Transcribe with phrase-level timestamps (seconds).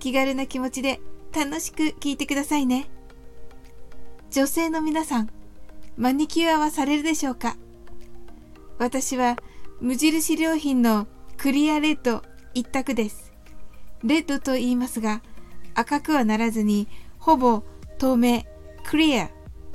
[0.00, 1.00] 気軽な気持ちで
[1.32, 2.86] 楽しく聞いてくださいね。
[4.30, 5.30] 女性の皆さん、
[5.96, 7.56] マニキュアはされるでしょうか？
[8.78, 9.36] 私は
[9.80, 12.22] 無印良品のクリアレッド
[12.54, 13.32] 一択です。
[14.02, 15.20] レッドと言いますが、
[15.74, 16.88] 赤くはならずに、
[17.18, 17.62] ほぼ
[17.98, 18.44] 透明、
[18.86, 19.30] クリア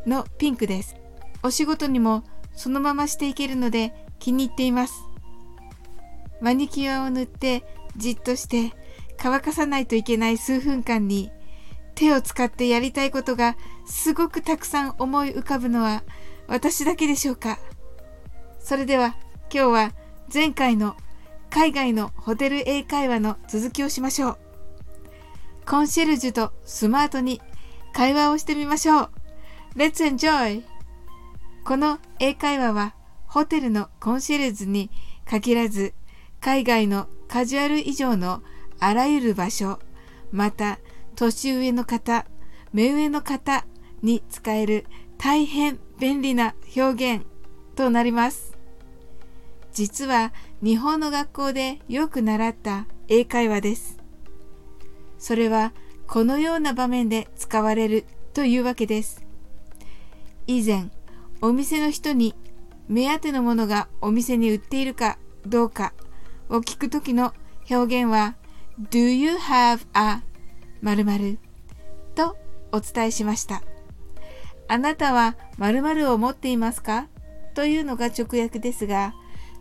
[0.08, 0.96] のピンクです。
[1.44, 2.24] お仕事にも
[2.56, 4.94] そのまましていけるので気に入っています。
[6.42, 7.64] マニキュアを塗って
[7.96, 8.74] じっとして
[9.18, 11.32] 乾かさないといけない数分間に
[11.96, 16.04] 手を使ってやりたいことがすごくたくさん思い浮かぶのは
[16.48, 17.58] 私だけでしょうか
[18.60, 19.16] それでは
[19.54, 19.92] 今日は
[20.34, 20.96] 前回の
[21.50, 24.38] 海外のホテル英会話の続きをしましょう。
[25.66, 27.42] コンシェルジュとスマートに
[27.94, 29.10] 会話をしてみましょう。
[29.78, 30.64] Let's enjoy!
[31.64, 32.94] この英会話は
[33.26, 34.92] ホテルのコンシェルジュに
[35.26, 35.94] 限らず
[36.42, 38.44] 海外のカジュアル以上の
[38.80, 39.80] あらゆる場所、
[40.32, 40.80] また
[41.16, 42.26] 年上の方、
[42.74, 43.66] 目上の方
[44.02, 44.86] に使える
[45.18, 47.26] 大変便利な表現
[47.76, 48.58] となります。
[49.74, 53.98] 実は日本の学校でよく習った英会話です。
[55.18, 55.74] それは
[56.08, 59.26] このような場面で使われるというわけです。
[60.48, 60.90] 以前、
[61.42, 62.36] お店の人に
[62.88, 65.94] 目当てのものがお店に売っているかどうか
[66.50, 67.34] を聞くときの
[67.70, 68.36] 表現は
[68.78, 70.22] Do you have a
[70.82, 71.40] 〇〇
[72.14, 72.36] と
[72.74, 73.64] お伝えしました。
[74.68, 77.08] あなたは〇〇を持っていますか？
[77.54, 79.14] というのが直訳ですが、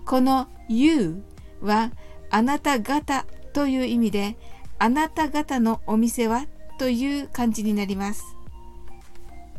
[0.04, 1.22] この you
[1.60, 1.92] は
[2.28, 4.36] あなた方という意味で、
[4.80, 6.46] あなた方のお店は？
[6.80, 8.24] という感じになります。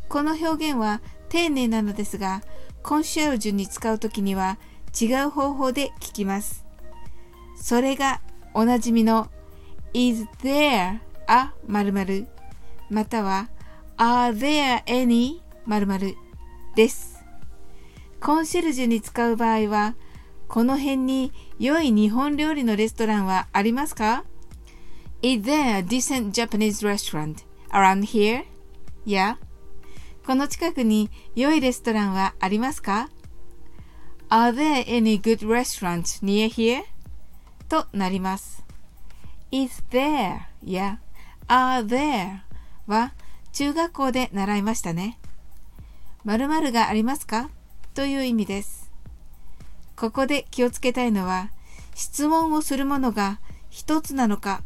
[0.09, 0.99] この表現は
[1.29, 2.41] 丁寧なのですが、
[2.83, 4.57] コンシェルジュに使うときには
[4.99, 6.65] 違う方法で聞きます。
[7.55, 8.19] それが
[8.53, 9.29] おなじみの
[9.95, 12.27] is there a 〇〇
[12.89, 13.49] または
[13.95, 16.17] are there any 〇〇
[16.75, 17.23] です。
[18.19, 19.95] コンシェルジュに使う場合は
[20.49, 24.25] この辺に良い日本料理のレストランはありますか
[25.21, 28.43] Is there a decent Japanese restaurant around here?
[29.05, 29.37] Yeah.
[30.25, 33.09] この近くに良いレストランはありますか
[34.29, 36.83] Are there any good restaurants near here?
[37.69, 38.64] となります。
[39.55, 40.39] Is there?
[40.65, 40.99] や
[41.47, 42.39] are there?
[42.87, 43.13] は
[43.53, 45.17] 中学校で習いましたね。
[46.25, 47.49] 〇〇がありますか？
[47.93, 48.91] という意味です。
[49.95, 51.51] ここで気をつけたいのは
[51.93, 53.39] 質問をするものが
[53.69, 54.61] 一つなのか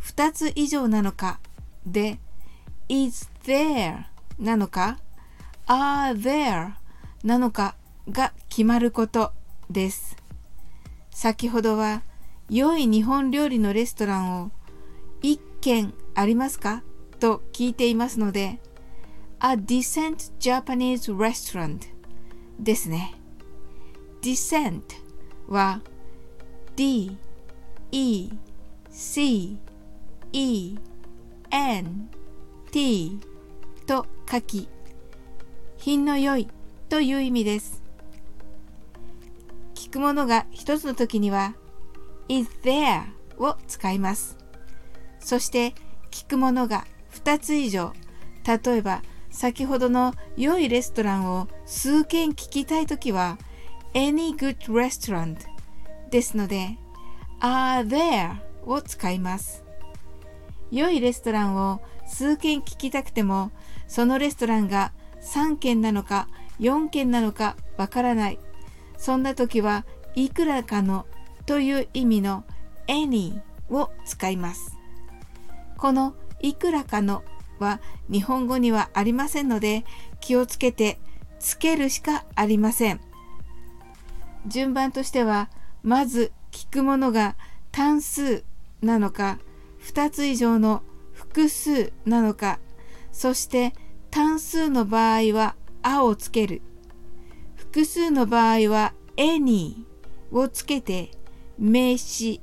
[0.00, 1.40] 二つ以上なのか
[1.86, 2.18] で
[2.90, 4.04] is there
[4.38, 4.98] なのか
[5.66, 6.72] are there
[7.24, 7.74] なのか
[8.10, 9.32] が決まること
[9.70, 10.14] です。
[11.10, 12.02] 先ほどは
[12.48, 14.50] 良い日本料理のレストランを
[15.20, 16.84] 一軒ありますか？
[17.18, 18.60] と聞いていますので
[19.40, 21.80] A decent Japanese restaurant
[22.60, 23.14] ですね。
[24.22, 24.82] decent
[25.48, 25.80] は
[26.76, 27.18] D,
[27.90, 28.30] E,
[28.90, 29.58] C,
[30.32, 30.78] E,
[31.50, 32.08] N,
[32.70, 33.20] T
[33.86, 34.68] と書き
[35.78, 36.48] 品の良い
[36.88, 37.82] という意味です。
[39.74, 41.54] 聞くものが一つの時には
[42.28, 43.02] is there
[43.38, 44.36] を使います。
[45.18, 45.74] そして
[46.10, 47.92] 聞くものが2つ以上、
[48.46, 53.38] 例えば先ほどの良いレストランを数軒聞きたいときは
[53.92, 55.36] any good restaurant
[56.10, 56.78] ですので
[57.40, 59.64] are there を使います。
[60.70, 63.50] 良いレストランを数軒聞きたくても
[63.88, 64.92] そのレストランが
[65.22, 66.28] 3軒なのか
[66.60, 68.38] 4軒なのかわからない。
[68.96, 69.84] そんな時は
[70.14, 71.06] いくらかの
[71.46, 72.44] という意味の
[72.88, 73.40] any
[73.70, 74.76] を使います。
[75.78, 77.22] このいくらかの
[77.58, 79.84] は日本語にはありませんので
[80.20, 80.98] 気をつけて
[81.38, 83.00] つけるしかありません。
[84.46, 85.50] 順番としては
[85.82, 87.36] まず聞くものが
[87.72, 88.44] 単数
[88.80, 89.38] なのか
[89.84, 90.82] 2つ以上の
[91.12, 92.58] 複数なのか
[93.12, 93.72] そして
[94.10, 96.62] 単数の場合は「あ」をつける
[97.54, 99.84] 複数の場合は「any」
[100.32, 101.10] をつけて
[101.58, 102.40] 名詞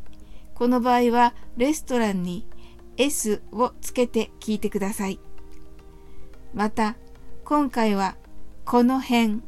[0.53, 2.47] この場合はレストランに
[2.97, 5.19] S をつけて聞いてください。
[6.53, 6.95] また、
[7.43, 8.15] 今回は
[8.63, 9.41] この辺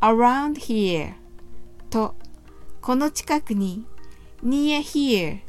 [0.00, 1.12] around here
[1.90, 2.14] と
[2.80, 3.84] この近くに
[4.42, 5.40] near here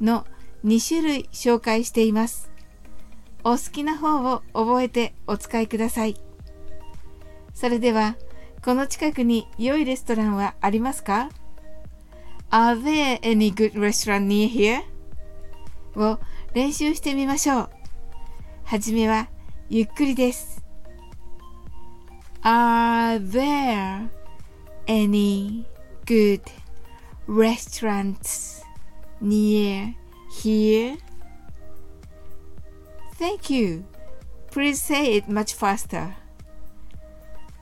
[0.00, 0.26] の
[0.64, 2.50] 2種類紹介しています。
[3.44, 6.16] お好きな方を覚えてお使いください。
[7.54, 8.16] それでは、
[8.62, 11.30] この近くに良いレストランはありますか？
[12.51, 14.81] ?Are there any good restaurant near here?
[15.95, 16.19] を
[16.53, 17.69] 練習してみましょう。
[18.63, 19.29] はじめは
[19.69, 20.63] ゆっくりです。
[22.43, 24.09] Are there
[24.87, 25.65] any
[26.05, 26.41] good
[27.27, 28.63] restaurants
[29.21, 29.95] near
[30.31, 30.97] here?
[33.17, 33.85] Thank you.
[34.51, 36.15] Please say it much faster.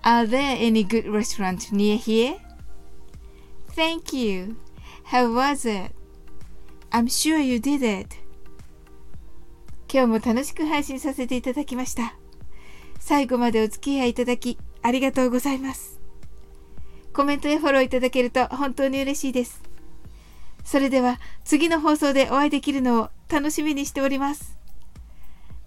[0.04, 2.36] Are there any good restaurants near here?
[3.76, 4.58] Thank you.
[5.11, 5.93] How was it?
[6.91, 8.17] I'm sure you did it.
[9.91, 12.15] 今日も楽しく配信させていただきました。
[13.01, 15.99] 最後までお付き合いいただきありがとうございます。
[17.15, 19.63] コメントやフォローいただけると本当に嬉しいです。
[20.63, 24.59] それでは次の放送でお会いできるのを楽しみにしております。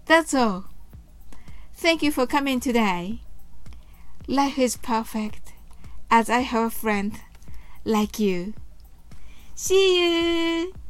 [0.06, 0.66] That's all.
[1.76, 3.18] Thank you for coming today.
[4.28, 5.52] Life is perfect
[6.10, 7.14] as I have a friend
[7.84, 8.54] like you.
[9.54, 10.81] See you!